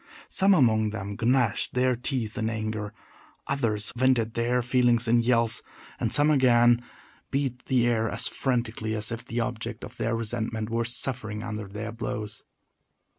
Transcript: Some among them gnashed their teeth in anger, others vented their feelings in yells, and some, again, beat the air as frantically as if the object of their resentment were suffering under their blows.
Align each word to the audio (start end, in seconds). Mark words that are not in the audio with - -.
Some 0.29 0.55
among 0.55 0.89
them 0.89 1.15
gnashed 1.21 1.75
their 1.75 1.95
teeth 1.95 2.35
in 2.35 2.49
anger, 2.49 2.91
others 3.45 3.93
vented 3.95 4.33
their 4.33 4.63
feelings 4.63 5.07
in 5.07 5.19
yells, 5.19 5.61
and 5.99 6.11
some, 6.11 6.31
again, 6.31 6.81
beat 7.29 7.65
the 7.65 7.85
air 7.85 8.09
as 8.09 8.27
frantically 8.27 8.95
as 8.95 9.11
if 9.11 9.23
the 9.23 9.41
object 9.41 9.83
of 9.83 9.97
their 9.97 10.15
resentment 10.15 10.71
were 10.71 10.85
suffering 10.85 11.43
under 11.43 11.67
their 11.67 11.91
blows. 11.91 12.43